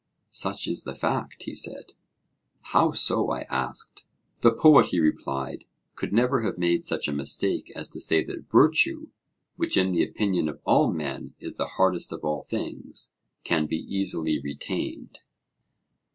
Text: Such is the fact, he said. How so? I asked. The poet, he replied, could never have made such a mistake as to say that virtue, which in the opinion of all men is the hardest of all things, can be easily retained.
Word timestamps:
Such 0.31 0.67
is 0.67 0.81
the 0.81 0.95
fact, 0.95 1.43
he 1.43 1.53
said. 1.53 1.91
How 2.73 2.91
so? 2.91 3.29
I 3.29 3.41
asked. 3.51 4.03
The 4.39 4.51
poet, 4.51 4.87
he 4.87 4.99
replied, 4.99 5.65
could 5.95 6.11
never 6.11 6.41
have 6.41 6.57
made 6.57 6.83
such 6.85 7.07
a 7.07 7.13
mistake 7.13 7.71
as 7.75 7.87
to 7.89 7.99
say 7.99 8.23
that 8.23 8.49
virtue, 8.49 9.09
which 9.57 9.77
in 9.77 9.91
the 9.91 10.01
opinion 10.03 10.49
of 10.49 10.59
all 10.65 10.91
men 10.91 11.35
is 11.39 11.57
the 11.57 11.67
hardest 11.77 12.11
of 12.11 12.23
all 12.25 12.41
things, 12.41 13.13
can 13.43 13.67
be 13.67 13.77
easily 13.77 14.39
retained. 14.41 15.19